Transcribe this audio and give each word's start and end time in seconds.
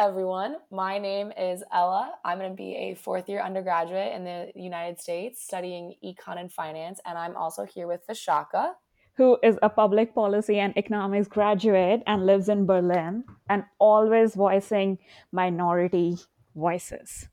everyone. 0.00 0.56
My 0.70 0.96
name 0.96 1.30
is 1.38 1.62
Ella. 1.74 2.14
I'm 2.24 2.38
going 2.38 2.52
to 2.52 2.56
be 2.56 2.74
a 2.74 2.94
fourth 2.94 3.28
year 3.28 3.42
undergraduate 3.42 4.14
in 4.14 4.24
the 4.24 4.50
United 4.56 4.98
States 4.98 5.44
studying 5.44 5.94
econ 6.02 6.40
and 6.40 6.50
finance. 6.50 7.00
And 7.04 7.18
I'm 7.18 7.36
also 7.36 7.66
here 7.66 7.86
with 7.86 8.00
Vishaka, 8.08 8.70
who 9.16 9.36
is 9.42 9.58
a 9.60 9.68
public 9.68 10.14
policy 10.14 10.58
and 10.58 10.72
economics 10.78 11.28
graduate 11.28 12.02
and 12.06 12.24
lives 12.24 12.48
in 12.48 12.64
Berlin 12.64 13.24
and 13.50 13.64
always 13.78 14.34
voicing 14.34 14.96
minority 15.32 16.16
voices. 16.56 17.28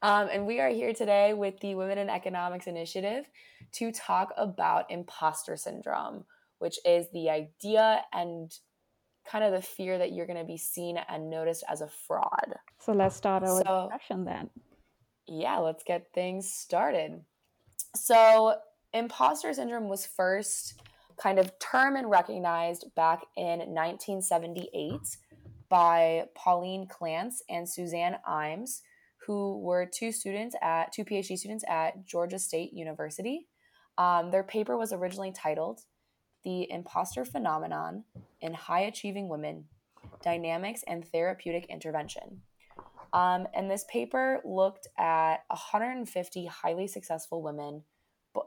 Um, 0.00 0.30
and 0.32 0.46
we 0.46 0.58
are 0.58 0.70
here 0.70 0.94
today 0.94 1.34
with 1.34 1.60
the 1.60 1.74
Women 1.74 1.98
in 1.98 2.08
Economics 2.08 2.66
Initiative 2.66 3.26
to 3.72 3.92
talk 3.92 4.32
about 4.38 4.90
imposter 4.90 5.54
syndrome, 5.58 6.24
which 6.60 6.78
is 6.86 7.08
the 7.12 7.28
idea 7.28 8.00
and 8.14 8.50
kind 9.28 9.44
of 9.44 9.52
the 9.52 9.62
fear 9.62 9.98
that 9.98 10.12
you're 10.12 10.26
going 10.26 10.38
to 10.38 10.44
be 10.44 10.56
seen 10.56 10.98
and 11.08 11.30
noticed 11.30 11.64
as 11.68 11.80
a 11.80 11.88
fraud. 11.88 12.54
So 12.78 12.92
let's 12.92 13.16
start 13.16 13.42
our 13.42 13.62
so, 13.62 13.88
discussion 13.90 14.24
then. 14.24 14.50
Yeah, 15.26 15.58
let's 15.58 15.84
get 15.84 16.08
things 16.14 16.50
started. 16.50 17.20
So, 17.94 18.56
imposter 18.92 19.52
syndrome 19.52 19.88
was 19.88 20.06
first 20.06 20.80
kind 21.16 21.38
of 21.38 21.56
term 21.58 21.96
and 21.96 22.10
recognized 22.10 22.86
back 22.96 23.22
in 23.36 23.58
1978 23.58 25.00
by 25.68 26.24
Pauline 26.34 26.86
Clance 26.86 27.36
and 27.48 27.68
Suzanne 27.68 28.16
Imes, 28.28 28.80
who 29.26 29.60
were 29.60 29.86
two 29.86 30.12
students 30.12 30.56
at 30.62 30.92
two 30.92 31.04
PhD 31.04 31.36
students 31.36 31.64
at 31.68 32.04
Georgia 32.06 32.38
State 32.38 32.72
University. 32.72 33.46
Um, 33.98 34.30
their 34.30 34.42
paper 34.42 34.76
was 34.76 34.92
originally 34.92 35.32
titled 35.32 35.80
"The 36.44 36.70
Imposter 36.70 37.24
Phenomenon 37.24 38.04
in 38.40 38.54
High 38.54 38.82
Achieving 38.82 39.28
Women: 39.28 39.66
Dynamics 40.22 40.82
and 40.86 41.06
Therapeutic 41.06 41.66
Intervention." 41.66 42.42
Um, 43.12 43.48
and 43.54 43.70
this 43.70 43.84
paper 43.90 44.40
looked 44.44 44.86
at 44.96 45.38
150 45.48 46.46
highly 46.46 46.86
successful 46.86 47.42
women 47.42 47.82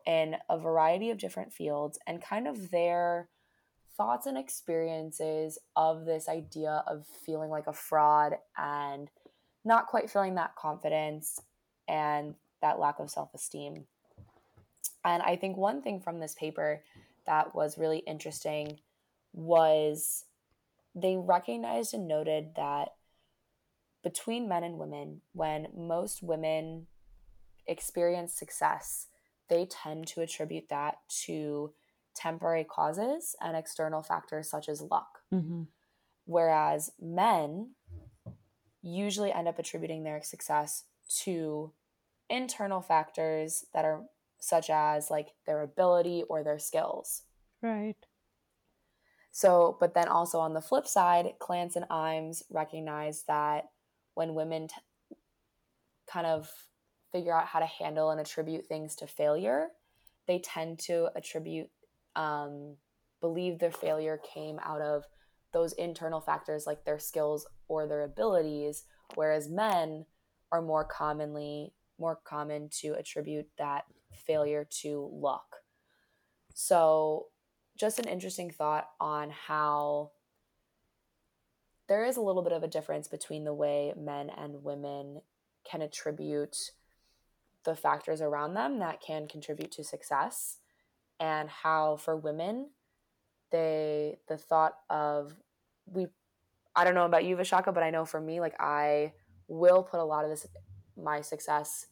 in 0.05 0.37
a 0.49 0.57
variety 0.57 1.09
of 1.09 1.17
different 1.17 1.51
fields 1.51 1.99
and 2.07 2.21
kind 2.21 2.47
of 2.47 2.71
their 2.71 3.29
thoughts 3.97 4.25
and 4.25 4.37
experiences 4.37 5.59
of 5.75 6.05
this 6.05 6.29
idea 6.29 6.83
of 6.87 7.05
feeling 7.25 7.49
like 7.49 7.67
a 7.67 7.73
fraud 7.73 8.37
and 8.57 9.09
not 9.65 9.87
quite 9.87 10.09
feeling 10.09 10.35
that 10.35 10.55
confidence 10.55 11.41
and 11.87 12.35
that 12.61 12.79
lack 12.79 12.99
of 12.99 13.09
self 13.09 13.33
esteem. 13.33 13.85
And 15.05 15.21
I 15.21 15.35
think 15.35 15.57
one 15.57 15.81
thing 15.81 15.99
from 15.99 16.19
this 16.19 16.33
paper 16.35 16.83
that 17.25 17.55
was 17.55 17.77
really 17.77 17.99
interesting 17.99 18.79
was 19.33 20.25
they 20.95 21.17
recognized 21.17 21.93
and 21.93 22.07
noted 22.07 22.55
that 22.55 22.89
between 24.03 24.49
men 24.49 24.63
and 24.63 24.77
women, 24.77 25.21
when 25.31 25.67
most 25.75 26.21
women 26.21 26.87
experience 27.65 28.33
success, 28.33 29.07
they 29.49 29.65
tend 29.65 30.07
to 30.07 30.21
attribute 30.21 30.69
that 30.69 30.95
to 31.25 31.73
temporary 32.15 32.63
causes 32.63 33.35
and 33.41 33.57
external 33.57 34.03
factors 34.03 34.49
such 34.49 34.69
as 34.69 34.81
luck. 34.81 35.19
Mm-hmm. 35.33 35.63
Whereas 36.25 36.91
men 37.01 37.71
usually 38.81 39.31
end 39.31 39.47
up 39.47 39.57
attributing 39.57 40.03
their 40.03 40.21
success 40.21 40.83
to 41.23 41.71
internal 42.29 42.81
factors 42.81 43.65
that 43.73 43.85
are 43.85 44.03
such 44.43 44.69
as 44.69 45.09
like 45.09 45.29
their 45.45 45.61
ability 45.61 46.23
or 46.27 46.43
their 46.43 46.59
skills. 46.59 47.21
Right. 47.61 47.95
So, 49.31 49.77
but 49.79 49.93
then 49.93 50.09
also 50.09 50.39
on 50.39 50.53
the 50.53 50.61
flip 50.61 50.85
side, 50.85 51.33
Clance 51.39 51.77
and 51.77 51.87
Imes 51.89 52.43
recognize 52.51 53.23
that 53.29 53.69
when 54.15 54.35
women 54.35 54.67
t- 54.67 54.75
kind 56.11 56.27
of 56.27 56.51
figure 57.13 57.33
out 57.33 57.47
how 57.47 57.59
to 57.59 57.65
handle 57.65 58.11
and 58.11 58.19
attribute 58.19 58.65
things 58.67 58.95
to 58.97 59.07
failure, 59.07 59.69
they 60.27 60.39
tend 60.39 60.79
to 60.79 61.07
attribute, 61.15 61.69
um, 62.17 62.75
believe 63.21 63.59
their 63.59 63.71
failure 63.71 64.19
came 64.33 64.59
out 64.61 64.81
of 64.81 65.05
those 65.53 65.71
internal 65.73 66.19
factors 66.19 66.67
like 66.67 66.83
their 66.83 66.99
skills 66.99 67.47
or 67.69 67.87
their 67.87 68.03
abilities, 68.03 68.83
whereas 69.15 69.47
men 69.47 70.05
are 70.51 70.61
more 70.61 70.83
commonly 70.83 71.71
more 71.99 72.19
common 72.25 72.69
to 72.69 72.93
attribute 72.93 73.47
that 73.57 73.85
failure 74.15 74.67
to 74.81 75.09
luck. 75.13 75.57
So, 76.53 77.27
just 77.75 77.99
an 77.99 78.07
interesting 78.07 78.51
thought 78.51 78.87
on 78.99 79.31
how 79.31 80.11
there 81.87 82.05
is 82.05 82.17
a 82.17 82.21
little 82.21 82.43
bit 82.43 82.53
of 82.53 82.63
a 82.63 82.67
difference 82.67 83.07
between 83.07 83.43
the 83.43 83.53
way 83.53 83.93
men 83.97 84.29
and 84.29 84.63
women 84.63 85.21
can 85.63 85.81
attribute 85.81 86.71
the 87.63 87.75
factors 87.75 88.21
around 88.21 88.53
them 88.53 88.79
that 88.79 89.01
can 89.01 89.27
contribute 89.27 89.71
to 89.71 89.83
success 89.83 90.57
and 91.19 91.49
how 91.49 91.95
for 91.95 92.15
women 92.15 92.69
they 93.51 94.17
the 94.27 94.37
thought 94.37 94.73
of 94.89 95.35
we 95.85 96.07
I 96.75 96.83
don't 96.83 96.95
know 96.95 97.05
about 97.05 97.23
you 97.23 97.35
Vishaka 97.35 97.73
but 97.73 97.83
I 97.83 97.89
know 97.89 98.05
for 98.05 98.19
me 98.19 98.39
like 98.39 98.55
I 98.59 99.13
will 99.47 99.83
put 99.83 99.99
a 99.99 100.03
lot 100.03 100.25
of 100.25 100.29
this 100.29 100.47
my 100.97 101.21
success 101.21 101.87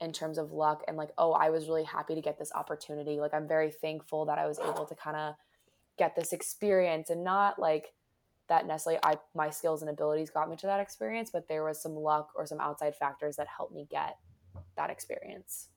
in 0.00 0.12
terms 0.12 0.38
of 0.38 0.52
luck 0.52 0.82
and 0.88 0.96
like 0.96 1.10
oh 1.18 1.32
I 1.32 1.50
was 1.50 1.68
really 1.68 1.84
happy 1.84 2.14
to 2.14 2.20
get 2.20 2.38
this 2.38 2.52
opportunity 2.54 3.20
like 3.20 3.34
I'm 3.34 3.48
very 3.48 3.70
thankful 3.70 4.24
that 4.26 4.38
I 4.38 4.46
was 4.46 4.58
able 4.58 4.86
to 4.86 4.94
kind 4.94 5.16
of 5.16 5.34
get 5.98 6.16
this 6.16 6.32
experience 6.32 7.10
and 7.10 7.22
not 7.22 7.58
like 7.58 7.92
that 8.48 8.66
necessarily 8.66 9.00
I 9.02 9.18
my 9.34 9.50
skills 9.50 9.82
and 9.82 9.90
abilities 9.90 10.30
got 10.30 10.48
me 10.48 10.56
to 10.56 10.66
that 10.66 10.80
experience 10.80 11.30
but 11.30 11.48
there 11.48 11.64
was 11.64 11.80
some 11.80 11.94
luck 11.94 12.30
or 12.34 12.46
some 12.46 12.60
outside 12.60 12.96
factors 12.96 13.36
that 13.36 13.46
helped 13.46 13.74
me 13.74 13.86
get 13.90 14.16
that 14.76 14.90
experience. 14.90 15.68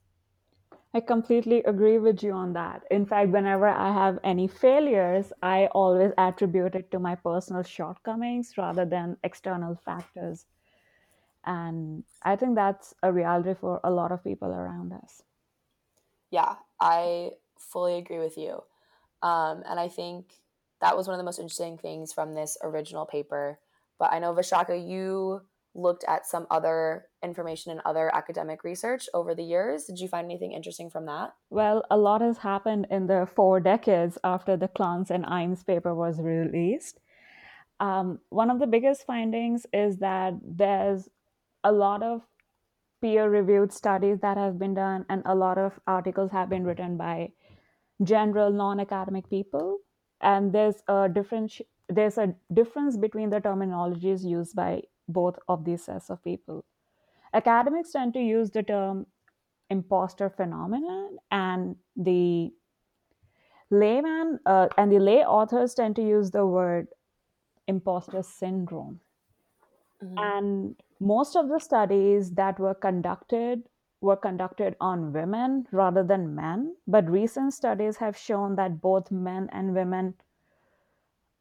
I 0.96 1.00
completely 1.00 1.64
agree 1.64 1.98
with 1.98 2.22
you 2.22 2.34
on 2.34 2.54
that. 2.54 2.84
In 2.92 3.06
fact, 3.06 3.30
whenever 3.30 3.68
I 3.68 3.92
have 3.92 4.20
any 4.24 4.48
failures, 4.48 5.34
I 5.42 5.68
always 5.72 6.12
attribute 6.18 6.76
it 6.76 6.92
to 6.92 7.00
my 7.00 7.16
personal 7.16 7.64
shortcomings 7.64 8.54
rather 8.58 8.86
than 8.86 9.18
external 9.24 9.76
factors. 9.76 10.46
And 11.46 12.04
I 12.22 12.36
think 12.36 12.56
that's 12.56 12.94
a 13.04 13.12
reality 13.12 13.54
for 13.60 13.80
a 13.84 13.92
lot 13.92 14.12
of 14.12 14.24
people 14.24 14.50
around 14.50 14.94
us. 14.94 15.24
Yeah, 16.32 16.56
I 16.80 17.32
fully 17.60 17.98
agree 17.98 18.20
with 18.20 18.38
you. 18.38 18.64
Um, 19.22 19.64
and 19.68 19.80
I 19.80 19.88
think 19.88 20.26
that 20.82 20.98
was 20.98 21.08
one 21.08 21.16
of 21.16 21.18
the 21.18 21.26
most 21.26 21.40
interesting 21.40 21.78
things 21.78 22.12
from 22.12 22.34
this 22.34 22.58
original 22.62 23.06
paper. 23.06 23.60
But 24.00 24.12
I 24.12 24.20
know, 24.20 24.34
Vishaka, 24.34 24.76
you 24.76 25.42
looked 25.76 26.04
at 26.08 26.26
some 26.26 26.46
other 26.52 27.06
information 27.24 27.72
and 27.72 27.82
other 27.86 28.14
academic 28.14 28.64
research 28.64 29.08
over 29.14 29.34
the 29.34 29.44
years. 29.44 29.86
Did 29.86 30.00
you 30.00 30.08
find 30.08 30.26
anything 30.26 30.52
interesting 30.52 30.90
from 30.90 31.06
that? 31.06 31.34
Well, 31.50 31.84
a 31.90 31.98
lot 31.98 32.22
has 32.22 32.40
happened 32.40 32.88
in 32.92 33.08
the 33.08 33.28
four 33.36 33.60
decades 33.60 34.18
after 34.24 34.56
the 34.56 34.68
Clance 34.68 35.10
and 35.10 35.26
Imes 35.26 35.66
paper 35.66 35.96
was 35.96 36.20
released. 36.20 37.00
Um, 37.80 38.20
one 38.30 38.52
of 38.52 38.60
the 38.60 38.68
biggest 38.68 39.06
findings 39.06 39.66
is 39.74 39.98
that 39.98 40.34
there's 40.44 41.10
a 41.64 41.72
lot 41.72 42.04
of 42.04 42.22
peer 43.02 43.30
reviewed 43.30 43.72
studies 43.74 44.20
that 44.22 44.38
have 44.38 44.58
been 44.58 44.74
done, 44.74 45.06
and 45.10 45.22
a 45.26 45.36
lot 45.36 45.58
of 45.58 45.80
articles 45.88 46.32
have 46.32 46.50
been 46.50 46.64
written 46.64 46.98
by 46.98 47.32
general 48.04 48.52
non 48.52 48.80
academic 48.80 49.30
people. 49.30 49.80
And 50.22 50.54
there's 50.54 50.82
a 50.88 51.10
difference. 51.10 51.62
There's 51.90 52.18
a 52.18 52.34
difference 52.54 52.98
between 52.98 53.30
the 53.30 53.42
terminologies 53.42 54.24
used 54.24 54.56
by 54.56 54.84
both 55.08 55.38
of 55.50 55.66
these 55.66 55.84
sets 55.84 56.10
of 56.10 56.24
people. 56.24 56.64
Academics 57.34 57.92
tend 57.92 58.14
to 58.14 58.22
use 58.22 58.52
the 58.52 58.64
term 58.64 59.06
imposter 59.70 60.30
phenomenon, 60.30 61.18
and 61.32 61.76
the 61.96 62.54
layman 63.70 64.40
uh, 64.46 64.68
and 64.78 64.92
the 64.92 65.00
lay 65.00 65.26
authors 65.26 65.74
tend 65.74 65.96
to 65.96 66.02
use 66.02 66.32
the 66.32 66.46
word 66.46 66.88
imposter 67.68 68.24
syndrome. 68.24 69.00
Mm-hmm. 70.04 70.18
And 70.18 70.76
most 71.04 71.36
of 71.36 71.50
the 71.50 71.60
studies 71.60 72.32
that 72.32 72.60
were 72.60 72.74
conducted 72.74 73.64
were 74.02 74.16
conducted 74.18 74.76
on 74.82 75.14
women 75.14 75.66
rather 75.72 76.04
than 76.04 76.36
men, 76.36 76.76
but 76.88 77.10
recent 77.10 77.54
studies 77.54 77.98
have 77.98 78.18
shown 78.18 78.56
that 78.56 78.82
both 78.82 79.12
men 79.12 79.50
and 79.52 79.74
women 79.74 80.14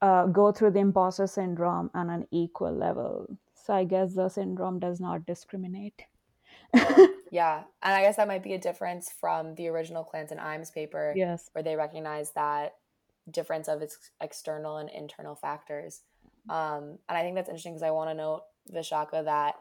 uh, 0.00 0.26
go 0.26 0.52
through 0.52 0.70
the 0.70 0.78
imposter 0.80 1.26
syndrome 1.26 1.90
on 1.94 2.10
an 2.10 2.26
equal 2.30 2.72
level. 2.72 3.38
So 3.54 3.74
I 3.74 3.84
guess 3.84 4.14
the 4.14 4.28
syndrome 4.28 4.78
does 4.78 5.00
not 5.00 5.26
discriminate. 5.26 6.02
yeah. 7.30 7.62
And 7.82 7.94
I 7.94 8.02
guess 8.02 8.16
that 8.16 8.28
might 8.28 8.42
be 8.42 8.54
a 8.54 8.58
difference 8.58 9.12
from 9.20 9.54
the 9.54 9.68
original 9.68 10.08
Clance 10.12 10.30
and 10.30 10.40
Imes 10.40 10.72
paper. 10.72 11.12
Yes. 11.16 11.50
Where 11.52 11.62
they 11.62 11.76
recognize 11.76 12.32
that 12.32 12.74
difference 13.30 13.68
of 13.68 13.82
its 13.82 13.98
external 14.20 14.78
and 14.78 14.90
internal 14.90 15.36
factors. 15.36 16.02
Um, 16.48 16.98
and 17.08 17.16
I 17.16 17.22
think 17.22 17.36
that's 17.36 17.48
interesting 17.48 17.74
because 17.74 17.84
I 17.84 17.92
want 17.92 18.10
to 18.10 18.14
note, 18.14 18.42
Vishaka, 18.70 19.24
that 19.24 19.54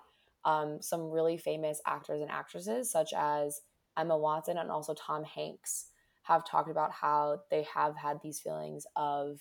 um, 0.43 0.81
some 0.81 1.09
really 1.09 1.37
famous 1.37 1.81
actors 1.85 2.21
and 2.21 2.31
actresses, 2.31 2.91
such 2.91 3.13
as 3.15 3.61
Emma 3.97 4.17
Watson 4.17 4.57
and 4.57 4.71
also 4.71 4.93
Tom 4.93 5.23
Hanks, 5.23 5.87
have 6.23 6.45
talked 6.45 6.69
about 6.69 6.91
how 6.91 7.41
they 7.49 7.63
have 7.73 7.95
had 7.95 8.21
these 8.21 8.39
feelings 8.39 8.85
of 8.95 9.39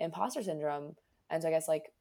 imposter 0.00 0.42
syndrome. 0.42 0.96
And 1.30 1.42
so 1.42 1.48
I 1.48 1.52
guess 1.52 1.68
like 1.68 1.92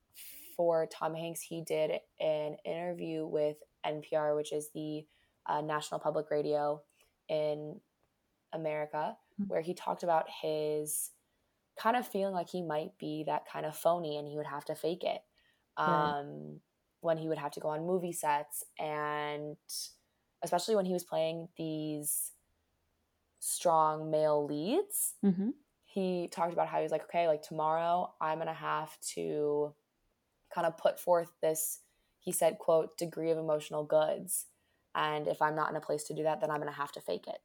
for 0.56 0.88
Tom 0.88 1.16
Hanks, 1.16 1.42
he 1.42 1.62
did 1.62 2.00
an 2.20 2.58
interview 2.66 3.26
with 3.26 3.58
NPR, 3.86 4.36
which 4.36 4.54
is 4.54 4.70
the 4.74 5.06
uh, 5.46 5.62
National 5.62 6.00
Public 6.00 6.32
Radio 6.32 6.82
in 7.28 7.80
America, 8.54 9.18
Mhm. 9.42 9.50
where 9.50 9.62
he 9.62 9.74
talked 9.74 10.04
about 10.04 10.30
his 10.30 11.12
kind 11.76 11.96
of 11.98 12.08
feeling 12.08 12.34
like 12.34 12.50
he 12.50 12.62
might 12.62 12.98
be 12.98 13.24
that 13.24 13.48
kind 13.48 13.66
of 13.66 13.76
phony 13.76 14.18
and 14.18 14.28
he 14.28 14.38
would 14.38 14.46
have 14.46 14.64
to 14.66 14.76
fake 14.76 15.04
it 15.04 15.24
um, 15.78 16.62
when 17.04 17.18
he 17.18 17.28
would 17.28 17.38
have 17.38 17.52
to 17.52 17.60
go 17.60 17.70
on 17.70 17.86
movie 17.86 18.14
sets 18.14 18.64
and 18.80 19.58
especially 20.44 20.76
when 20.76 20.86
he 20.86 20.94
was 20.94 21.04
playing 21.04 21.48
these 21.58 22.32
strong 23.40 24.10
male 24.10 24.46
leads 24.46 25.14
hmm 25.22 25.50
he 25.86 26.28
talked 26.32 26.54
about 26.54 26.68
how 26.68 26.78
he 26.78 26.84
was 26.84 26.92
like 26.92 27.04
okay 27.04 27.28
like 27.28 27.44
tomorrow 27.44 28.12
i'm 28.20 28.40
gonna 28.40 28.54
have 28.54 28.98
to 29.02 29.74
kind 30.54 30.66
of 30.66 30.78
put 30.78 31.00
forth 31.00 31.32
this 31.42 31.80
he 32.20 32.32
said 32.32 32.58
quote 32.58 32.98
degree 32.98 33.32
of 33.32 33.38
emotional 33.38 33.84
goods. 33.84 34.46
And 34.96 35.28
if 35.28 35.42
i'm 35.42 35.56
not 35.56 35.70
in 35.70 35.76
a 35.76 35.82
place 35.82 36.04
to 36.06 36.14
do 36.14 36.24
that 36.24 36.40
then 36.40 36.50
i'm 36.52 36.60
gonna 36.60 36.72
have 36.72 36.92
to 36.94 37.02
fake 37.02 37.26
it. 37.28 37.40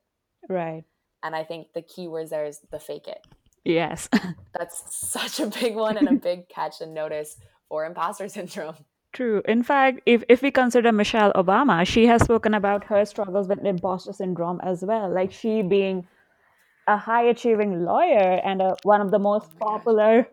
Right. 0.49 0.85
and 1.23 1.35
i 1.35 1.43
think 1.45 1.73
the 1.73 1.83
key 1.83 2.07
words 2.09 2.31
there 2.31 2.45
is 2.45 2.61
the 2.71 2.79
fake 2.79 3.09
it. 3.09 3.27
Yes. 3.65 4.09
that's 4.59 4.97
such 4.97 5.41
a 5.41 5.47
big 5.47 5.75
one 5.75 5.97
and 5.99 6.09
a 6.09 6.13
big 6.13 6.49
catch 6.49 6.81
and 6.81 6.95
notice 6.95 7.37
for 7.69 7.85
imposter 7.85 8.29
syndrome 8.29 8.77
True. 9.13 9.43
In 9.47 9.63
fact, 9.63 10.01
if, 10.07 10.23
if 10.29 10.43
we 10.43 10.51
consider 10.51 10.93
Michelle 10.93 11.33
Obama, 11.33 11.87
she 11.87 12.07
has 12.07 12.23
spoken 12.23 12.55
about 12.55 12.85
her 12.85 13.05
struggles 13.05 13.49
with 13.49 13.65
imposter 13.65 14.13
syndrome 14.13 14.61
as 14.63 14.83
well. 14.83 15.13
Like 15.13 15.33
she 15.33 15.63
being 15.63 16.07
a 16.87 16.97
high 16.97 17.25
achieving 17.25 17.85
lawyer 17.85 18.41
and 18.45 18.63
a, 18.63 18.77
one 18.83 19.01
of 19.01 19.11
the 19.11 19.19
most 19.19 19.49
Oh 19.61 19.67
popular, 19.67 20.29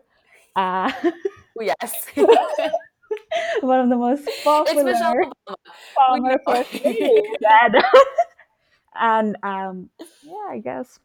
uh, 0.54 0.92
Oh, 1.58 1.62
yes 1.62 2.06
one 3.62 3.80
of 3.80 3.88
the 3.88 3.96
most 3.96 4.26
it's 4.26 4.44
popular 4.44 4.84
michelle 4.84 5.14
obama 5.14 5.56
former 5.94 6.38
first 6.46 6.84
lady. 6.84 7.22
And 8.98 9.36
um, 9.42 9.90
yeah, 10.22 10.48
I 10.50 10.58
guess 10.58 10.98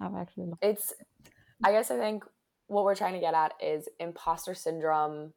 I've 0.00 0.14
actually 0.14 0.52
it's 0.62 0.94
i 1.62 1.72
guess 1.72 1.90
i 1.90 1.96
think 1.96 2.24
what 2.68 2.84
we're 2.84 2.94
trying 2.94 3.12
to 3.12 3.20
get 3.20 3.34
at 3.34 3.52
is 3.60 3.88
imposter 3.98 4.54
syndrome 4.54 5.34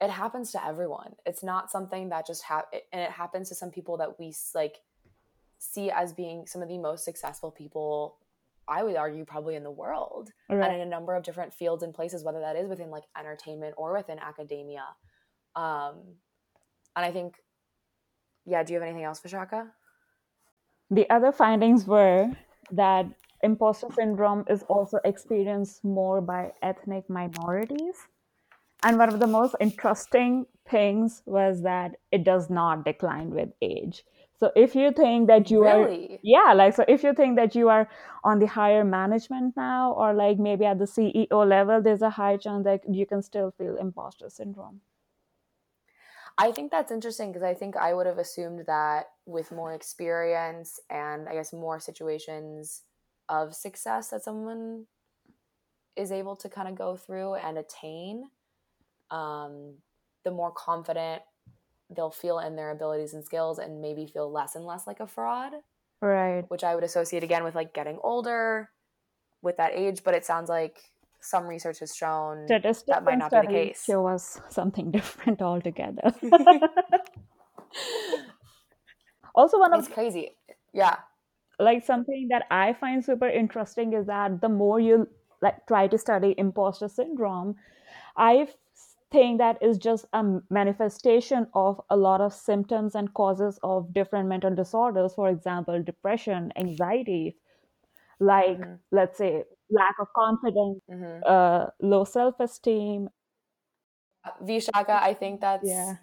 it 0.00 0.10
happens 0.10 0.52
to 0.52 0.64
everyone. 0.64 1.14
It's 1.26 1.42
not 1.42 1.70
something 1.70 2.10
that 2.10 2.26
just 2.26 2.44
ha- 2.44 2.66
and 2.92 3.02
it 3.02 3.10
happens 3.10 3.48
to 3.48 3.54
some 3.54 3.70
people 3.70 3.96
that 3.98 4.18
we 4.18 4.34
like 4.54 4.76
see 5.58 5.90
as 5.90 6.12
being 6.12 6.46
some 6.46 6.62
of 6.62 6.68
the 6.68 6.78
most 6.78 7.04
successful 7.04 7.50
people 7.50 8.16
i 8.68 8.82
would 8.82 8.96
argue 8.96 9.24
probably 9.24 9.56
in 9.56 9.64
the 9.64 9.70
world 9.70 10.30
and 10.48 10.74
in 10.74 10.80
a 10.80 10.86
number 10.86 11.14
of 11.14 11.24
different 11.24 11.52
fields 11.52 11.82
and 11.82 11.94
places 11.94 12.22
whether 12.22 12.40
that 12.40 12.54
is 12.56 12.68
within 12.68 12.90
like 12.90 13.04
entertainment 13.18 13.74
or 13.76 13.92
within 13.96 14.18
academia. 14.18 14.84
Um 15.56 15.94
and 16.94 17.04
i 17.04 17.10
think 17.10 17.36
yeah 18.46 18.62
do 18.62 18.72
you 18.72 18.78
have 18.78 18.86
anything 18.86 19.04
else 19.04 19.20
vishaka? 19.20 19.68
The 20.90 21.08
other 21.10 21.32
findings 21.32 21.86
were 21.86 22.30
that 22.70 23.06
imposter 23.42 23.88
syndrome 23.94 24.44
is 24.48 24.62
also 24.64 24.98
experienced 25.04 25.84
more 25.84 26.20
by 26.20 26.52
ethnic 26.62 27.10
minorities. 27.10 27.96
And 28.82 28.98
one 28.98 29.08
of 29.08 29.18
the 29.18 29.26
most 29.26 29.56
interesting 29.60 30.46
things 30.68 31.22
was 31.26 31.62
that 31.62 31.96
it 32.12 32.24
does 32.24 32.48
not 32.48 32.84
decline 32.84 33.30
with 33.30 33.50
age. 33.60 34.04
So 34.38 34.52
if 34.54 34.76
you 34.76 34.92
think 34.92 35.26
that 35.26 35.50
you 35.50 35.64
are 35.64 35.90
yeah, 36.22 36.52
like 36.54 36.74
so 36.74 36.84
if 36.86 37.02
you 37.02 37.12
think 37.12 37.34
that 37.36 37.56
you 37.56 37.68
are 37.70 37.88
on 38.22 38.38
the 38.38 38.46
higher 38.46 38.84
management 38.84 39.56
now 39.56 39.92
or 39.94 40.14
like 40.14 40.38
maybe 40.38 40.64
at 40.64 40.78
the 40.78 40.84
CEO 40.84 41.48
level, 41.48 41.82
there's 41.82 42.02
a 42.02 42.10
high 42.10 42.36
chance 42.36 42.62
that 42.64 42.82
you 42.88 43.04
can 43.04 43.20
still 43.20 43.52
feel 43.58 43.76
imposter 43.76 44.30
syndrome. 44.30 44.80
I 46.40 46.52
think 46.52 46.70
that's 46.70 46.92
interesting 46.92 47.32
because 47.32 47.42
I 47.42 47.54
think 47.54 47.76
I 47.76 47.92
would 47.92 48.06
have 48.06 48.18
assumed 48.18 48.64
that 48.68 49.06
with 49.26 49.50
more 49.50 49.74
experience 49.74 50.78
and 50.88 51.28
I 51.28 51.34
guess 51.34 51.52
more 51.52 51.80
situations 51.80 52.82
of 53.28 53.56
success 53.56 54.10
that 54.10 54.22
someone 54.22 54.86
is 55.96 56.12
able 56.12 56.36
to 56.36 56.48
kind 56.48 56.68
of 56.68 56.76
go 56.76 56.96
through 56.96 57.34
and 57.34 57.58
attain, 57.58 58.30
um, 59.10 59.74
the 60.24 60.30
more 60.30 60.50
confident 60.52 61.22
they'll 61.94 62.10
feel 62.10 62.38
in 62.38 62.54
their 62.56 62.70
abilities 62.70 63.14
and 63.14 63.24
skills 63.24 63.58
and 63.58 63.80
maybe 63.80 64.06
feel 64.06 64.30
less 64.30 64.54
and 64.54 64.64
less 64.66 64.86
like 64.86 65.00
a 65.00 65.06
fraud, 65.06 65.52
Right. 66.02 66.44
which 66.48 66.62
I 66.64 66.74
would 66.74 66.84
associate 66.84 67.24
again 67.24 67.44
with 67.44 67.54
like 67.54 67.72
getting 67.72 67.98
older 68.02 68.70
with 69.42 69.56
that 69.56 69.72
age. 69.74 70.02
But 70.04 70.14
it 70.14 70.24
sounds 70.24 70.48
like 70.50 70.78
some 71.20 71.46
research 71.46 71.78
has 71.80 71.94
shown 71.96 72.46
Statistics 72.46 72.86
that 72.88 73.04
might 73.04 73.18
not 73.18 73.30
be 73.30 73.40
the 73.40 73.46
case. 73.46 73.84
show 73.84 74.06
us 74.06 74.40
something 74.50 74.90
different 74.98 75.40
altogether. 75.42 76.12
also, 79.34 79.58
one 79.58 79.72
of 79.72 79.80
it's 79.80 79.88
crazy. 79.92 80.36
Yeah. 80.72 80.96
like 81.58 81.84
something 81.84 82.28
that 82.30 82.44
I 82.50 82.72
find 82.74 83.04
super 83.04 83.28
interesting 83.28 83.92
is 83.94 84.06
that 84.06 84.40
the 84.40 84.48
more 84.48 84.78
you 84.78 85.08
like 85.40 85.66
try 85.66 85.86
to 85.88 85.98
study 85.98 86.34
imposter 86.36 86.88
syndrome, 86.88 87.56
I 88.16 88.48
think 89.10 89.38
that 89.38 89.62
is 89.62 89.78
just 89.78 90.06
a 90.12 90.24
manifestation 90.50 91.46
of 91.54 91.80
a 91.90 91.96
lot 91.96 92.20
of 92.20 92.32
symptoms 92.32 92.94
and 92.94 93.12
causes 93.14 93.58
of 93.62 93.92
different 93.92 94.28
mental 94.28 94.54
disorders. 94.54 95.14
For 95.14 95.28
example, 95.28 95.82
depression, 95.82 96.52
anxiety, 96.56 97.36
like 98.20 98.58
hmm 98.58 98.74
let's 98.92 99.18
say 99.18 99.44
lack 99.70 99.96
of 100.00 100.08
confidence, 100.14 100.80
hmm 100.88 101.20
uh, 101.26 101.66
low 101.80 102.04
self-esteem. 102.04 103.08
Vishaka, 104.42 105.00
I 105.02 105.14
think 105.14 105.40
that's 105.40 105.64
Yeah, 105.64 105.96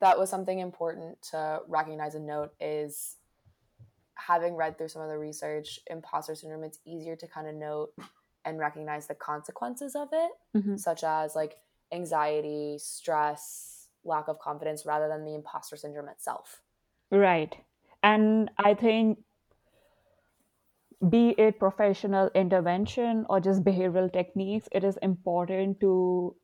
that 0.00 0.18
was 0.18 0.30
something 0.30 0.58
important 0.58 1.20
to 1.30 1.60
recognize 1.68 2.14
and 2.14 2.26
note 2.26 2.52
is 2.60 3.16
having 4.16 4.54
read 4.54 4.78
through 4.78 4.88
some 4.88 5.02
of 5.02 5.08
the 5.08 5.18
research, 5.18 5.80
imposter 5.88 6.34
syndrome, 6.34 6.64
it's 6.64 6.78
easier 6.84 7.16
to 7.16 7.26
kind 7.26 7.48
of 7.48 7.54
note 7.54 7.90
and 8.44 8.58
recognize 8.58 9.06
the 9.06 9.14
consequences 9.14 9.94
of 9.96 10.08
it, 10.12 10.30
Mhm. 10.54 10.78
such 10.78 11.02
as 11.04 11.34
like 11.34 11.56
anxiety, 11.92 12.78
stress, 12.78 13.88
lack 14.04 14.28
of 14.28 14.38
confidence, 14.38 14.84
rather 14.86 15.08
than 15.08 15.24
the 15.24 15.34
imposter 15.34 15.76
syndrome 15.76 16.08
itself. 16.08 16.62
right. 17.10 17.56
And 18.02 18.50
I 18.58 18.74
think 18.74 19.18
be 21.08 21.30
it 21.38 21.58
professional 21.60 22.28
intervention 22.34 23.24
or 23.30 23.38
just 23.40 23.62
behavioral 23.64 24.12
techniques, 24.12 24.68
it 24.72 24.82
is 24.84 24.96
important 24.98 25.78
to 25.80 26.36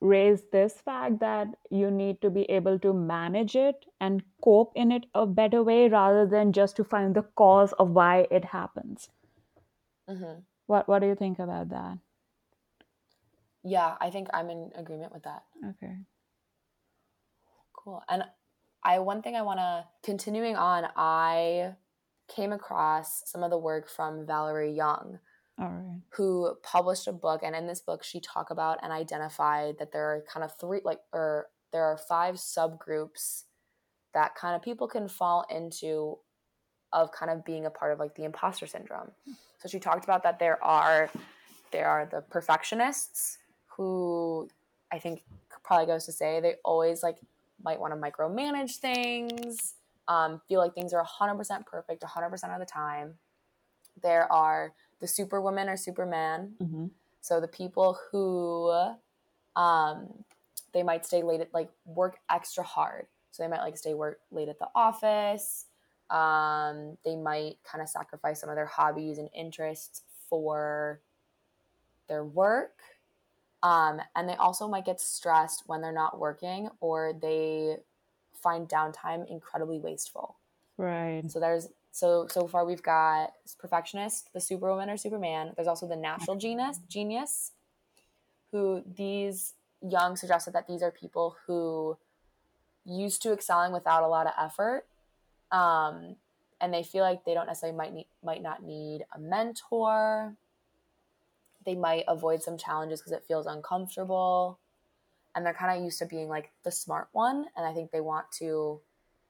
raise 0.00 0.44
this 0.52 0.80
fact 0.80 1.20
that 1.20 1.48
you 1.70 1.90
need 1.90 2.20
to 2.22 2.30
be 2.30 2.44
able 2.50 2.78
to 2.80 2.92
manage 2.94 3.56
it 3.56 3.86
and 4.00 4.24
cope 4.44 4.72
in 4.76 4.92
it 4.92 5.06
a 5.14 5.26
better 5.26 5.62
way 5.62 5.88
rather 5.88 6.26
than 6.26 6.52
just 6.52 6.76
to 6.76 6.84
find 6.84 7.16
the 7.16 7.22
cause 7.22 7.72
of 7.74 7.90
why 7.90 8.26
it 8.30 8.44
happens. 8.46 9.10
hmm 10.06 10.44
What 10.66 10.88
what 10.88 10.98
do 10.98 11.06
you 11.06 11.14
think 11.14 11.38
about 11.38 11.68
that? 11.68 11.98
Yeah, 13.64 13.96
I 14.00 14.10
think 14.10 14.28
I'm 14.32 14.50
in 14.50 14.70
agreement 14.74 15.12
with 15.12 15.22
that. 15.24 15.44
Okay. 15.70 15.96
Cool. 17.72 18.02
And 18.08 18.24
I 18.82 18.98
one 18.98 19.22
thing 19.22 19.36
I 19.36 19.42
want 19.42 19.58
to 19.60 19.84
continuing 20.02 20.56
on, 20.56 20.86
I 20.96 21.74
came 22.34 22.52
across 22.52 23.22
some 23.26 23.42
of 23.42 23.50
the 23.50 23.58
work 23.58 23.88
from 23.88 24.26
Valerie 24.26 24.72
Young, 24.72 25.18
All 25.58 25.68
right. 25.68 26.00
who 26.14 26.54
published 26.62 27.06
a 27.06 27.12
book 27.12 27.42
and 27.42 27.54
in 27.54 27.66
this 27.66 27.80
book 27.80 28.02
she 28.02 28.20
talked 28.20 28.50
about 28.50 28.78
and 28.82 28.92
identified 28.92 29.78
that 29.78 29.92
there 29.92 30.04
are 30.04 30.24
kind 30.32 30.44
of 30.44 30.56
three 30.58 30.80
like 30.84 31.00
or 31.12 31.48
there 31.72 31.84
are 31.84 31.96
five 31.96 32.36
subgroups 32.36 33.44
that 34.14 34.34
kind 34.34 34.54
of 34.54 34.62
people 34.62 34.88
can 34.88 35.08
fall 35.08 35.46
into 35.50 36.18
of 36.92 37.10
kind 37.12 37.30
of 37.30 37.44
being 37.44 37.66
a 37.66 37.70
part 37.70 37.92
of 37.92 37.98
like 37.98 38.14
the 38.14 38.24
imposter 38.24 38.66
syndrome. 38.66 39.10
So 39.58 39.68
she 39.68 39.78
talked 39.78 40.04
about 40.04 40.22
that 40.24 40.38
there 40.38 40.62
are 40.62 41.10
there 41.70 41.88
are 41.88 42.06
the 42.06 42.20
perfectionists 42.20 43.38
who 43.76 44.48
I 44.92 44.98
think 44.98 45.22
probably 45.64 45.86
goes 45.86 46.06
to 46.06 46.12
say 46.12 46.40
they 46.40 46.56
always 46.64 47.02
like 47.02 47.18
might 47.62 47.80
want 47.80 47.92
to 47.94 47.98
micromanage 48.00 48.76
things, 48.76 49.74
um, 50.08 50.40
feel 50.48 50.60
like 50.60 50.74
things 50.74 50.92
are 50.92 51.04
100% 51.04 51.66
perfect 51.66 52.02
100% 52.02 52.52
of 52.52 52.58
the 52.58 52.66
time. 52.66 53.14
There 54.02 54.30
are 54.32 54.72
the 55.00 55.06
superwoman 55.06 55.68
or 55.68 55.76
superman. 55.76 56.54
hmm 56.58 56.86
So 57.20 57.40
the 57.40 57.48
people 57.48 57.98
who 58.10 58.72
um, 59.54 60.24
they 60.72 60.82
might 60.82 61.04
stay 61.04 61.22
late 61.22 61.40
at 61.40 61.52
like 61.54 61.70
work 61.84 62.18
extra 62.30 62.64
hard. 62.64 63.06
So 63.30 63.42
they 63.42 63.48
might 63.48 63.60
like 63.60 63.76
stay 63.76 63.94
work 63.94 64.20
late 64.30 64.48
at 64.48 64.58
the 64.58 64.68
office. 64.74 65.66
Um, 66.10 66.98
they 67.04 67.16
might 67.16 67.56
kind 67.64 67.80
of 67.80 67.88
sacrifice 67.88 68.40
some 68.40 68.50
of 68.50 68.56
their 68.56 68.66
hobbies 68.66 69.18
and 69.18 69.30
interests 69.34 70.02
for 70.28 71.00
their 72.08 72.24
work. 72.24 72.80
Um, 73.62 74.00
and 74.16 74.28
they 74.28 74.34
also 74.34 74.66
might 74.66 74.84
get 74.84 75.00
stressed 75.00 75.64
when 75.66 75.80
they're 75.80 75.92
not 75.92 76.18
working 76.18 76.68
or 76.80 77.12
they 77.20 77.76
find 78.32 78.68
downtime 78.68 79.28
incredibly 79.30 79.78
wasteful. 79.78 80.36
Right. 80.76 81.22
So 81.28 81.38
there's 81.38 81.68
so 81.92 82.26
so 82.28 82.48
far 82.48 82.64
we've 82.64 82.82
got 82.82 83.32
perfectionist, 83.58 84.32
the 84.32 84.40
superwoman 84.40 84.90
or 84.90 84.96
superman. 84.96 85.52
There's 85.54 85.68
also 85.68 85.86
the 85.86 85.96
natural 85.96 86.36
genius 86.36 86.80
genius, 86.88 87.52
who 88.50 88.82
these 88.96 89.54
Young 89.82 90.16
suggested 90.16 90.52
that 90.54 90.68
these 90.68 90.82
are 90.82 90.90
people 90.90 91.36
who 91.46 91.96
used 92.84 93.22
to 93.22 93.32
excelling 93.32 93.72
without 93.72 94.02
a 94.02 94.08
lot 94.08 94.26
of 94.26 94.32
effort. 94.40 94.86
Um, 95.50 96.16
and 96.60 96.72
they 96.72 96.84
feel 96.84 97.02
like 97.02 97.24
they 97.24 97.34
don't 97.34 97.46
necessarily 97.46 97.76
might 97.76 97.92
need, 97.92 98.06
might 98.22 98.42
not 98.42 98.62
need 98.62 99.04
a 99.14 99.18
mentor. 99.18 100.36
They 101.64 101.74
might 101.74 102.04
avoid 102.08 102.42
some 102.42 102.58
challenges 102.58 103.00
because 103.00 103.12
it 103.12 103.24
feels 103.26 103.46
uncomfortable. 103.46 104.58
And 105.34 105.46
they're 105.46 105.54
kind 105.54 105.76
of 105.76 105.84
used 105.84 105.98
to 106.00 106.06
being 106.06 106.28
like 106.28 106.50
the 106.62 106.70
smart 106.70 107.08
one. 107.12 107.46
And 107.56 107.66
I 107.66 107.72
think 107.72 107.90
they 107.90 108.00
want 108.00 108.30
to, 108.38 108.80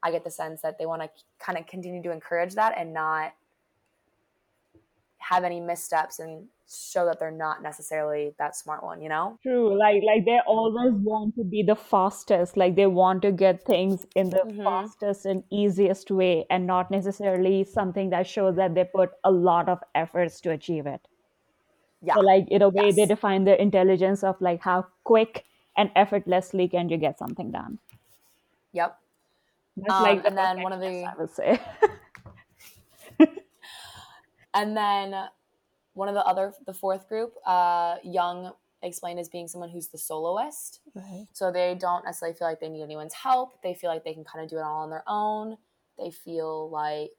I 0.03 0.11
get 0.11 0.25
the 0.25 0.31
sense 0.31 0.63
that 0.63 0.79
they 0.79 0.87
want 0.87 1.03
to 1.03 1.11
kind 1.39 1.59
of 1.59 1.67
continue 1.67 2.03
to 2.03 2.11
encourage 2.13 2.55
that 2.55 2.75
and 2.77 2.93
not 2.93 3.35
have 5.19 5.45
any 5.45 5.61
missteps 5.61 6.19
and 6.19 6.49
show 6.69 7.07
that 7.07 7.19
they're 7.21 7.31
not 7.31 7.63
necessarily 7.63 8.35
that 8.39 8.57
smart 8.57 8.83
one, 8.83 9.01
you 9.01 9.09
know? 9.09 9.39
True. 9.43 9.79
Like 9.79 10.03
like 10.05 10.25
they 10.25 10.41
always 10.47 10.95
want 10.95 11.35
to 11.37 11.45
be 11.45 11.63
the 11.63 11.77
fastest. 11.77 12.57
Like 12.57 12.77
they 12.77 12.87
want 12.87 13.23
to 13.23 13.33
get 13.33 13.63
things 13.65 14.07
in 14.17 14.31
the 14.31 14.45
Mhm. 14.45 14.65
fastest 14.65 15.27
and 15.27 15.45
easiest 15.51 16.11
way 16.11 16.47
and 16.51 16.67
not 16.67 16.91
necessarily 16.91 17.65
something 17.65 18.11
that 18.11 18.27
shows 18.27 18.57
that 18.57 18.75
they 18.75 18.85
put 18.85 19.11
a 19.23 19.31
lot 19.31 19.69
of 19.69 19.81
efforts 19.95 20.41
to 20.43 20.51
achieve 20.51 20.87
it. 20.87 21.07
Yeah. 22.03 22.15
So 22.15 22.21
like 22.21 22.49
in 22.51 22.63
a 22.63 22.69
way 22.69 22.93
they 22.93 23.07
define 23.07 23.45
their 23.45 23.57
intelligence 23.57 24.25
of 24.25 24.41
like 24.41 24.61
how 24.63 24.87
quick 25.05 25.45
and 25.77 25.91
effortlessly 25.97 26.69
can 26.69 26.89
you 26.89 26.99
get 26.99 27.19
something 27.19 27.51
done. 27.51 27.79
Yep. 28.73 28.99
That's 29.77 29.95
Um, 29.95 30.03
like 30.03 30.23
the 30.23 30.29
and 30.29 30.37
then 30.37 30.63
one 30.63 30.73
of 30.73 30.81
the 30.81 31.05
I 31.05 31.15
would 31.19 31.31
say. 31.31 31.61
and 34.55 34.77
then 34.77 35.15
one 35.95 36.09
of 36.09 36.15
the 36.15 36.25
other 36.25 36.53
the 36.67 36.75
fourth 36.75 37.09
group, 37.09 37.35
uh, 37.47 37.97
Young 38.03 38.53
explained 38.83 39.21
as 39.21 39.29
being 39.29 39.49
someone 39.49 39.71
who's 39.71 39.89
the 39.89 39.99
soloist. 39.99 40.81
Right. 40.95 41.27
So 41.33 41.53
they 41.53 41.75
don't 41.79 42.05
necessarily 42.05 42.37
feel 42.37 42.49
like 42.49 42.61
they 42.61 42.69
need 42.69 42.83
anyone's 42.83 43.15
help. 43.15 43.63
They 43.63 43.75
feel 43.75 43.91
like 43.91 44.05
they 44.05 44.15
can 44.15 44.25
kind 44.25 44.45
of 44.45 44.51
do 44.51 44.59
it 44.59 44.63
all 44.63 44.83
on 44.83 44.91
their 44.91 45.05
own. 45.07 45.57
They 45.99 46.11
feel 46.11 46.69
like 46.71 47.13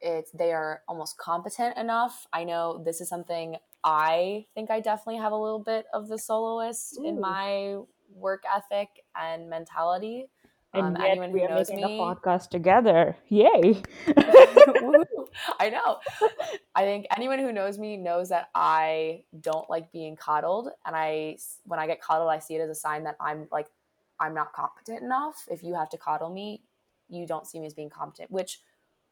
it's 0.00 0.30
they 0.32 0.52
are 0.52 0.82
almost 0.88 1.18
competent 1.18 1.76
enough. 1.76 2.26
I 2.32 2.44
know 2.44 2.82
this 2.84 3.00
is 3.00 3.08
something 3.08 3.56
I 3.84 4.46
think 4.54 4.70
I 4.70 4.80
definitely 4.80 5.20
have 5.20 5.32
a 5.32 5.36
little 5.36 5.58
bit 5.62 5.86
of 5.92 6.08
the 6.08 6.18
soloist 6.18 6.98
in 7.02 7.20
my 7.20 7.76
work 8.14 8.42
ethic 8.54 8.88
and 9.14 9.48
mentality. 9.48 10.28
And 10.72 10.96
Um, 10.96 11.02
yet 11.02 11.10
anyone 11.12 11.32
we 11.32 11.40
who 11.40 11.46
are 11.46 11.48
knows 11.48 11.68
making 11.70 11.84
a 11.84 11.88
me, 11.88 11.98
podcast 11.98 12.48
together. 12.50 13.16
Yay. 13.28 13.82
I 15.58 15.70
know. 15.70 15.98
I 16.74 16.82
think 16.82 17.06
anyone 17.16 17.38
who 17.38 17.52
knows 17.52 17.78
me 17.78 17.96
knows 17.96 18.28
that 18.28 18.50
I 18.54 19.24
don't 19.40 19.68
like 19.68 19.90
being 19.92 20.16
coddled, 20.16 20.70
and 20.86 20.94
I 20.94 21.38
when 21.64 21.80
I 21.80 21.86
get 21.86 22.00
coddled, 22.00 22.30
I 22.30 22.38
see 22.38 22.54
it 22.56 22.60
as 22.60 22.70
a 22.70 22.74
sign 22.74 23.04
that 23.04 23.16
I'm 23.20 23.48
like 23.50 23.66
I'm 24.18 24.34
not 24.34 24.52
competent 24.52 25.02
enough. 25.02 25.46
If 25.50 25.62
you 25.62 25.74
have 25.74 25.88
to 25.90 25.98
coddle 25.98 26.30
me, 26.30 26.62
you 27.08 27.26
don't 27.26 27.46
see 27.46 27.58
me 27.58 27.66
as 27.66 27.74
being 27.74 27.90
competent, 27.90 28.30
which 28.30 28.60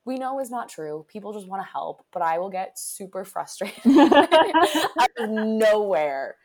we 0.08 0.16
know 0.16 0.40
is 0.40 0.50
not 0.50 0.70
true. 0.70 1.04
People 1.06 1.34
just 1.34 1.46
want 1.46 1.62
to 1.62 1.70
help, 1.70 2.02
but 2.12 2.22
I 2.22 2.38
will 2.38 2.48
get 2.48 2.78
super 2.78 3.26
frustrated 3.26 3.78
out 3.86 5.10
of 5.18 5.28
nowhere. 5.28 6.36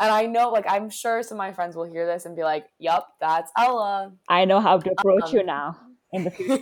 And 0.00 0.10
I 0.10 0.26
know, 0.26 0.50
like, 0.50 0.64
I'm 0.68 0.90
sure 0.90 1.22
some 1.22 1.36
of 1.36 1.38
my 1.38 1.52
friends 1.52 1.76
will 1.76 1.84
hear 1.84 2.04
this 2.04 2.26
and 2.26 2.34
be 2.34 2.42
like, 2.42 2.66
"Yep, 2.80 3.06
that's 3.20 3.52
Ella." 3.56 4.12
I 4.28 4.44
know 4.44 4.60
how 4.60 4.78
to 4.78 4.90
approach 4.90 5.32
you 5.32 5.40
Um, 5.40 5.46
now 5.46 5.76
in 6.12 6.24
the 6.24 6.30
future. 6.32 6.58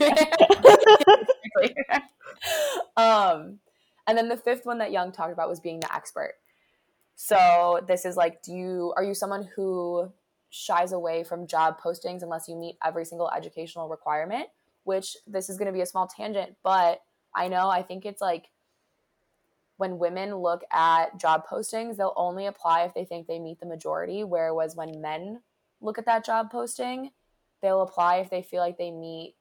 Um, 2.95 3.61
and 4.07 4.19
then 4.19 4.29
the 4.29 4.37
fifth 4.37 4.67
one 4.67 4.79
that 4.79 4.93
Young 4.93 5.13
talked 5.13 5.33
about 5.33 5.49
was 5.49 5.61
being 5.61 5.81
the 5.81 5.95
expert. 5.95 6.35
So 7.15 7.81
this 7.89 8.05
is 8.05 8.17
like, 8.17 8.43
do 8.43 8.53
you 8.53 8.93
are 8.97 9.05
you 9.05 9.15
someone 9.15 9.49
who 9.57 10.13
shies 10.51 10.93
away 10.93 11.25
from 11.25 11.47
job 11.47 11.81
postings 11.81 12.23
unless 12.23 12.49
you 12.49 12.57
meet 12.57 12.77
every 12.85 13.07
single 13.07 13.31
educational 13.31 13.89
requirement? 13.89 14.49
Which 14.85 15.17
this 15.27 15.49
is 15.49 15.57
going 15.59 15.67
to 15.67 15.73
be 15.73 15.81
a 15.81 15.87
small 15.87 16.07
tangent, 16.07 16.57
but 16.63 17.03
I 17.35 17.49
know 17.49 17.69
I 17.71 17.83
think 17.83 18.05
it's 18.05 18.21
like 18.21 18.51
when 19.77 19.99
women 19.99 20.35
look 20.37 20.63
at 20.73 21.17
job 21.19 21.47
postings, 21.47 21.97
they'll 21.97 22.13
only 22.17 22.47
apply 22.47 22.83
if 22.85 22.95
they 22.95 23.05
think 23.05 23.27
they 23.27 23.39
meet 23.39 23.59
the 23.61 23.67
majority. 23.67 24.23
Whereas 24.25 24.77
when 24.77 25.01
men 25.01 25.41
look 25.81 25.99
at 25.99 26.07
that 26.07 26.25
job 26.25 26.51
posting, 26.51 27.11
they'll 27.63 27.83
apply 27.83 28.17
if 28.19 28.31
they 28.31 28.43
feel 28.43 28.61
like 28.61 28.77
they 28.79 28.91
meet 28.91 29.35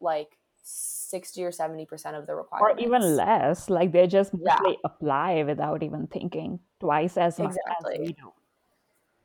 like 0.00 0.38
60 0.62 1.44
or 1.44 1.50
70% 1.50 2.18
of 2.18 2.26
the 2.26 2.34
requirements. 2.34 2.82
or 2.82 2.86
even 2.86 3.16
less. 3.16 3.68
Like 3.70 3.92
they 3.92 4.06
just 4.06 4.32
Yeah. 4.34 4.56
mostly 4.60 4.78
apply 4.84 5.42
without 5.44 5.82
even 5.82 6.06
thinking 6.06 6.60
twice 6.80 7.16
as 7.16 7.38
much 7.38 7.50
as 7.50 7.56
Exactly. 7.56 7.98
we 8.06 8.12
do. 8.12 8.32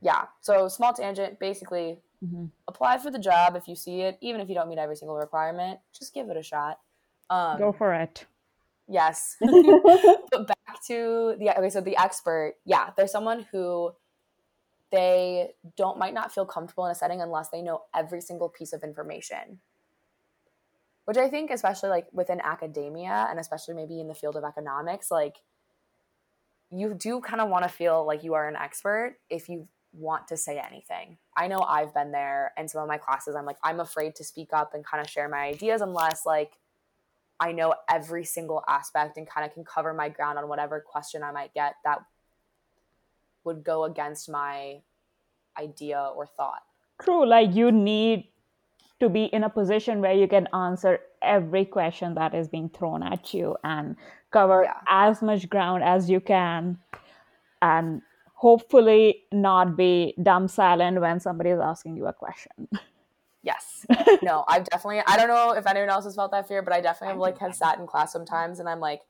Yeah. 0.00 0.26
So 0.40 0.68
small 0.68 0.92
tangent, 0.92 1.38
basically 1.38 2.02
Mhm. 2.24 2.50
apply 2.66 2.98
for 2.98 3.10
the 3.10 3.18
job 3.18 3.56
if 3.56 3.68
you 3.68 3.76
see 3.76 4.00
it, 4.00 4.16
even 4.20 4.40
if 4.40 4.48
you 4.48 4.54
don't 4.54 4.68
meet 4.68 4.78
every 4.78 4.96
single 4.96 5.16
requirement, 5.16 5.80
just 5.92 6.14
give 6.14 6.30
it 6.30 6.36
a 6.36 6.42
shot. 6.42 6.80
Um, 7.28 7.58
Go 7.58 7.72
for 7.72 7.92
it. 7.92 8.26
yes. 8.88 9.36
but 10.30 10.46
back 10.46 10.82
to 10.86 11.34
the 11.38 11.50
okay 11.56 11.70
so 11.70 11.80
the 11.80 11.96
expert 11.96 12.54
yeah 12.64 12.90
there's 12.96 13.12
someone 13.12 13.46
who 13.52 13.92
they 14.90 15.50
don't 15.76 15.98
might 15.98 16.14
not 16.14 16.32
feel 16.32 16.44
comfortable 16.44 16.84
in 16.86 16.92
a 16.92 16.94
setting 16.94 17.20
unless 17.20 17.48
they 17.50 17.62
know 17.62 17.82
every 17.94 18.20
single 18.20 18.48
piece 18.48 18.72
of 18.72 18.82
information 18.82 19.60
which 21.06 21.16
i 21.16 21.28
think 21.28 21.50
especially 21.50 21.88
like 21.88 22.06
within 22.12 22.40
academia 22.42 23.26
and 23.30 23.38
especially 23.38 23.74
maybe 23.74 24.00
in 24.00 24.08
the 24.08 24.14
field 24.14 24.36
of 24.36 24.44
economics 24.44 25.10
like 25.10 25.36
you 26.70 26.94
do 26.94 27.20
kind 27.20 27.40
of 27.40 27.48
want 27.48 27.62
to 27.64 27.68
feel 27.68 28.06
like 28.06 28.24
you 28.24 28.34
are 28.34 28.48
an 28.48 28.56
expert 28.56 29.16
if 29.30 29.48
you 29.48 29.68
want 29.96 30.26
to 30.28 30.36
say 30.36 30.58
anything 30.58 31.16
i 31.36 31.46
know 31.46 31.60
i've 31.60 31.94
been 31.94 32.10
there 32.10 32.52
and 32.56 32.68
some 32.70 32.82
of 32.82 32.88
my 32.88 32.98
classes 32.98 33.34
i'm 33.36 33.44
like 33.46 33.58
i'm 33.62 33.80
afraid 33.80 34.14
to 34.14 34.24
speak 34.24 34.48
up 34.52 34.74
and 34.74 34.84
kind 34.84 35.00
of 35.00 35.08
share 35.08 35.28
my 35.28 35.38
ideas 35.46 35.80
unless 35.80 36.26
like 36.26 36.58
I 37.40 37.50
know 37.50 37.74
every 37.90 38.24
single 38.24 38.62
aspect 38.68 39.16
and 39.16 39.28
kind 39.28 39.44
of 39.44 39.52
can 39.52 39.64
cover 39.64 39.92
my 39.92 40.08
ground 40.08 40.38
on 40.38 40.48
whatever 40.48 40.80
question 40.80 41.24
I 41.24 41.32
might 41.32 41.52
get 41.52 41.74
that 41.84 41.98
would 43.42 43.64
go 43.64 43.84
against 43.84 44.30
my 44.30 44.80
idea 45.58 46.12
or 46.14 46.26
thought. 46.26 46.62
True. 47.02 47.26
Like 47.26 47.52
you 47.54 47.72
need 47.72 48.28
to 49.00 49.08
be 49.08 49.24
in 49.24 49.42
a 49.42 49.50
position 49.50 50.00
where 50.00 50.14
you 50.14 50.28
can 50.28 50.46
answer 50.54 51.00
every 51.22 51.64
question 51.64 52.14
that 52.14 52.34
is 52.34 52.46
being 52.46 52.68
thrown 52.68 53.02
at 53.02 53.34
you 53.34 53.56
and 53.64 53.96
cover 54.30 54.62
Yeah. 54.62 54.80
as 54.88 55.20
much 55.20 55.48
ground 55.50 55.82
as 55.82 56.08
you 56.08 56.20
can 56.20 56.78
and 57.60 58.00
hopefully 58.44 59.22
not 59.32 59.74
be 59.74 60.14
dumb 60.22 60.46
silent 60.48 61.00
when 61.00 61.18
somebody 61.18 61.48
is 61.48 61.60
asking 61.60 61.96
you 61.96 62.04
a 62.06 62.12
question. 62.12 62.68
Yes. 63.42 63.86
No, 64.22 64.44
I've 64.48 64.64
definitely 64.64 65.02
I 65.06 65.16
don't 65.16 65.28
know 65.28 65.52
if 65.52 65.66
anyone 65.66 65.88
else 65.88 66.04
has 66.04 66.14
felt 66.14 66.30
that 66.32 66.46
fear, 66.48 66.60
but 66.62 66.72
I 66.72 66.80
definitely 66.82 67.08
have 67.12 67.18
like 67.18 67.38
have 67.38 67.54
sat 67.54 67.78
in 67.78 67.86
class 67.86 68.12
sometimes 68.12 68.60
and 68.60 68.68
I'm 68.68 68.80
like, 68.80 69.00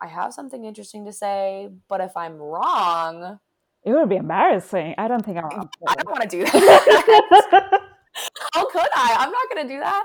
I 0.00 0.06
have 0.06 0.32
something 0.32 0.64
interesting 0.64 1.04
to 1.06 1.12
say, 1.12 1.68
but 1.88 2.00
if 2.00 2.16
I'm 2.16 2.36
wrong, 2.36 3.40
It 3.86 3.92
would 3.92 4.08
be 4.08 4.16
embarrassing. 4.16 4.94
I 4.98 5.06
don't 5.08 5.24
think 5.24 5.38
I'm 5.38 5.44
wrong. 5.44 5.68
I 5.86 5.94
don't 5.94 6.10
want 6.10 6.22
to 6.22 6.28
do 6.28 6.44
that. 6.44 7.80
How 8.54 8.68
could 8.68 8.90
I? 8.94 9.16
I'm 9.20 9.30
not 9.30 9.48
gonna 9.48 9.68
do 9.68 9.78
that. 9.78 10.04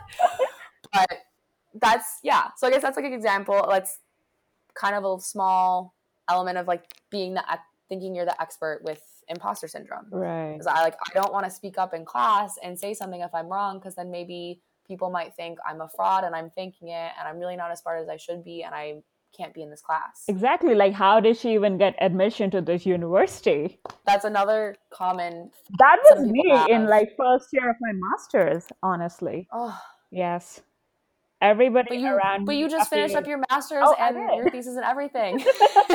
But 0.93 1.09
that's 1.73 2.19
yeah. 2.23 2.49
So 2.57 2.67
I 2.67 2.71
guess 2.71 2.81
that's 2.81 2.97
like 2.97 3.05
an 3.05 3.13
example. 3.13 3.63
Let's 3.67 3.99
kind 4.73 4.95
of 4.95 5.03
a 5.03 5.21
small 5.21 5.95
element 6.29 6.57
of 6.57 6.67
like 6.67 6.85
being 7.09 7.33
the 7.33 7.43
thinking 7.91 8.15
you're 8.15 8.25
the 8.25 8.41
expert 8.41 8.79
with 8.83 9.01
imposter 9.27 9.67
syndrome. 9.67 10.05
right. 10.11 10.53
Because 10.53 10.67
I 10.67 10.81
like 10.81 10.95
I 11.09 11.13
don't 11.13 11.33
want 11.33 11.45
to 11.45 11.51
speak 11.51 11.77
up 11.77 11.93
in 11.93 12.05
class 12.05 12.57
and 12.63 12.79
say 12.79 12.93
something 12.93 13.19
if 13.19 13.35
I'm 13.35 13.47
wrong, 13.47 13.79
because 13.79 13.95
then 13.95 14.09
maybe 14.09 14.61
people 14.87 15.09
might 15.09 15.35
think 15.35 15.57
I'm 15.67 15.81
a 15.81 15.89
fraud 15.89 16.23
and 16.23 16.33
I'm 16.33 16.49
thinking 16.49 16.87
it 16.87 17.11
and 17.17 17.27
I'm 17.27 17.37
really 17.37 17.57
not 17.57 17.69
as 17.69 17.79
smart 17.79 18.01
as 18.01 18.07
I 18.07 18.15
should 18.15 18.45
be 18.45 18.63
and 18.63 18.73
I 18.73 19.01
can't 19.35 19.53
be 19.53 19.61
in 19.61 19.69
this 19.69 19.81
class. 19.81 20.23
Exactly. 20.27 20.73
Like, 20.73 20.93
how 20.93 21.19
did 21.19 21.37
she 21.37 21.53
even 21.53 21.77
get 21.77 21.95
admission 21.99 22.49
to 22.51 22.61
this 22.61 22.85
university? 22.85 23.79
That's 24.05 24.25
another 24.25 24.75
common. 24.89 25.51
That 25.79 25.97
was 26.09 26.29
me 26.29 26.73
in 26.73 26.87
like 26.87 27.09
first 27.17 27.47
year 27.51 27.69
of 27.69 27.75
my 27.81 27.93
master's, 27.93 28.67
honestly. 28.81 29.47
Oh, 29.51 29.77
Yes. 30.11 30.61
Everybody 31.41 31.87
but 31.89 31.97
you 31.97 32.07
around 32.07 32.45
but 32.45 32.55
you 32.55 32.69
just 32.69 32.87
finished 32.89 33.15
up 33.15 33.25
your 33.25 33.41
master's 33.49 33.81
Oh, 33.83 33.95
and 33.99 34.15
your 34.37 34.51
thesis 34.51 34.75
and 34.75 34.85
everything. 34.85 35.39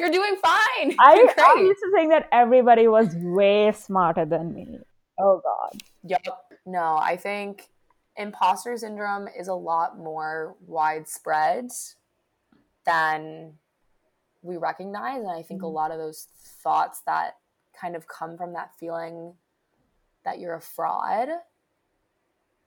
You're 0.00 0.10
doing 0.10 0.36
fine. 0.36 0.96
I, 0.98 1.14
You're 1.16 1.28
I 1.38 1.60
used 1.60 1.80
to 1.80 1.92
think 1.94 2.10
that 2.10 2.28
everybody 2.32 2.88
was 2.88 3.14
way 3.16 3.70
smarter 3.72 4.24
than 4.24 4.54
me. 4.54 4.66
Oh 5.18 5.40
God. 5.44 5.82
Yep. 6.04 6.26
No, 6.66 6.96
I 7.00 7.16
think 7.16 7.68
imposter 8.16 8.76
syndrome 8.76 9.28
is 9.38 9.48
a 9.48 9.54
lot 9.54 9.98
more 9.98 10.56
widespread 10.66 11.68
than 12.86 13.54
we 14.42 14.56
recognize. 14.56 15.18
And 15.20 15.30
I 15.30 15.42
think 15.42 15.62
a 15.62 15.66
Mhm. 15.66 15.74
lot 15.74 15.90
of 15.90 15.98
those 15.98 16.26
thoughts 16.62 17.00
that 17.02 17.36
kind 17.78 17.94
of 17.94 18.06
come 18.08 18.36
from 18.36 18.52
that 18.54 18.74
feeling 18.76 19.34
that 20.24 20.38
you're 20.38 20.54
a 20.54 20.60
fraud, 20.60 21.28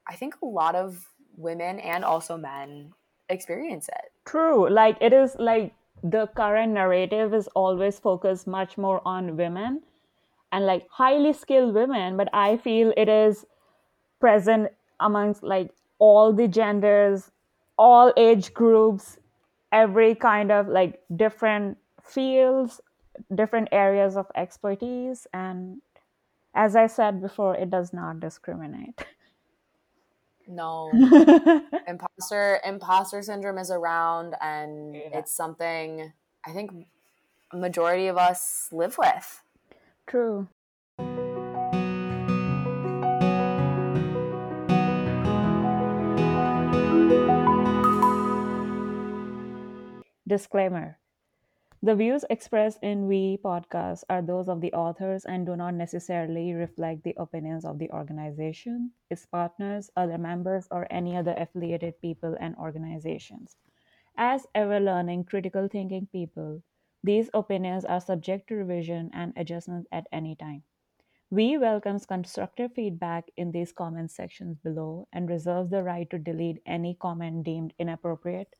I 0.06 0.14
think 0.16 0.36
a 0.42 0.46
lot 0.46 0.74
of 0.74 1.08
women 1.36 1.80
and 1.80 2.04
also 2.04 2.36
men 2.36 2.94
experience 3.28 3.88
it. 3.88 4.12
True. 4.24 4.68
Like 4.68 4.96
it 5.00 5.12
is 5.12 5.34
like 5.38 5.74
the 6.04 6.26
current 6.36 6.72
narrative 6.72 7.32
is 7.32 7.48
always 7.54 7.98
focused 7.98 8.46
much 8.46 8.76
more 8.76 9.00
on 9.06 9.38
women 9.38 9.80
and 10.52 10.66
like 10.66 10.86
highly 10.90 11.32
skilled 11.32 11.74
women 11.74 12.16
but 12.16 12.28
i 12.34 12.58
feel 12.58 12.92
it 12.94 13.08
is 13.08 13.46
present 14.20 14.68
amongst 15.00 15.42
like 15.42 15.70
all 15.98 16.30
the 16.32 16.46
genders 16.46 17.30
all 17.78 18.12
age 18.18 18.52
groups 18.52 19.16
every 19.72 20.14
kind 20.14 20.52
of 20.52 20.68
like 20.68 21.00
different 21.16 21.78
fields 22.02 22.82
different 23.34 23.68
areas 23.72 24.14
of 24.16 24.26
expertise 24.34 25.26
and 25.32 25.80
as 26.54 26.76
i 26.76 26.86
said 26.86 27.22
before 27.22 27.56
it 27.56 27.70
does 27.70 27.94
not 27.94 28.20
discriminate 28.20 29.06
no. 30.48 30.90
Imposter 31.88 32.60
imposter 32.64 33.22
syndrome 33.22 33.58
is 33.58 33.70
around 33.70 34.34
and 34.40 34.94
Yeah. 34.94 35.18
it's 35.18 35.34
something 35.34 36.12
i 36.46 36.50
think 36.52 36.70
a 37.52 37.56
majority 37.56 38.08
of 38.08 38.16
us 38.18 38.68
live 38.72 38.98
with. 38.98 39.42
True. 40.06 40.48
Disclaimer 50.26 50.98
The 51.84 51.94
views 51.94 52.24
expressed 52.30 52.78
in 52.82 53.08
We 53.08 53.36
podcast 53.44 54.04
are 54.08 54.22
those 54.22 54.48
of 54.48 54.62
the 54.62 54.72
authors 54.72 55.26
and 55.26 55.44
do 55.44 55.54
not 55.54 55.74
necessarily 55.74 56.54
reflect 56.54 57.02
the 57.02 57.14
opinions 57.18 57.66
of 57.66 57.78
the 57.78 57.90
organization, 57.90 58.92
its 59.10 59.26
partners, 59.26 59.90
other 59.94 60.16
members, 60.16 60.66
or 60.70 60.86
any 60.90 61.14
other 61.14 61.34
affiliated 61.36 62.00
people 62.00 62.38
and 62.40 62.56
organizations. 62.56 63.58
As 64.16 64.46
ever 64.54 64.80
learning, 64.80 65.24
critical 65.24 65.68
thinking 65.68 66.06
people, 66.10 66.62
these 67.02 67.28
opinions 67.34 67.84
are 67.84 68.00
subject 68.00 68.48
to 68.48 68.54
revision 68.54 69.10
and 69.12 69.34
adjustment 69.36 69.86
at 69.92 70.06
any 70.10 70.36
time. 70.36 70.62
We 71.28 71.58
welcome 71.58 72.00
constructive 72.00 72.72
feedback 72.72 73.30
in 73.36 73.52
these 73.52 73.72
comment 73.72 74.10
sections 74.10 74.56
below 74.56 75.06
and 75.12 75.28
reserve 75.28 75.68
the 75.68 75.82
right 75.82 76.08
to 76.08 76.18
delete 76.18 76.62
any 76.64 76.94
comment 76.94 77.44
deemed 77.44 77.74
inappropriate, 77.78 78.56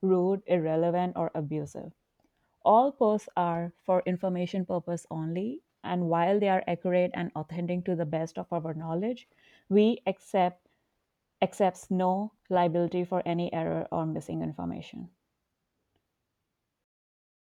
rude, 0.00 0.44
irrelevant, 0.46 1.14
or 1.16 1.32
abusive. 1.34 1.90
All 2.68 2.92
posts 2.92 3.28
are 3.36 3.72
for 3.82 4.04
information 4.06 4.64
purpose 4.64 5.08
only, 5.10 5.62
and 5.82 6.08
while 6.08 6.38
they 6.38 6.48
are 6.48 6.62
accurate 6.68 7.10
and 7.14 7.32
authentic 7.34 7.84
to 7.86 7.96
the 7.96 8.06
best 8.06 8.38
of 8.38 8.52
our 8.52 8.74
knowledge, 8.74 9.28
we 9.68 10.02
accept 10.06 10.68
accepts 11.42 11.90
no 11.90 12.34
liability 12.48 13.04
for 13.04 13.24
any 13.26 13.52
error 13.52 13.88
or 13.90 14.06
missing 14.06 14.42
information. 14.42 15.10